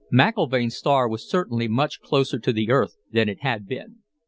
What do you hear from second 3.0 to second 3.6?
than it